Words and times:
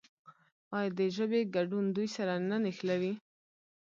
آیا 0.77 0.89
د 0.99 1.01
ژبې 1.15 1.41
ګډون 1.55 1.85
دوی 1.95 2.07
سره 2.15 2.33
نه 2.49 2.57
نښلوي؟ 2.63 3.13